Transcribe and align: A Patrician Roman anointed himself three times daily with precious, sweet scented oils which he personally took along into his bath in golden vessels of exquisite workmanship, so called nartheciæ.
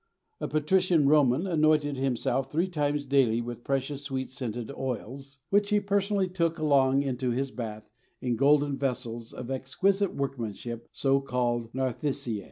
A 0.39 0.47
Patrician 0.47 1.07
Roman 1.07 1.45
anointed 1.45 1.95
himself 1.95 2.51
three 2.51 2.67
times 2.67 3.05
daily 3.05 3.39
with 3.39 3.63
precious, 3.63 4.01
sweet 4.01 4.31
scented 4.31 4.71
oils 4.71 5.37
which 5.51 5.69
he 5.69 5.79
personally 5.79 6.27
took 6.27 6.57
along 6.57 7.03
into 7.03 7.29
his 7.29 7.51
bath 7.51 7.87
in 8.19 8.35
golden 8.35 8.77
vessels 8.79 9.31
of 9.31 9.51
exquisite 9.51 10.15
workmanship, 10.15 10.89
so 10.91 11.19
called 11.19 11.71
nartheciæ. 11.75 12.39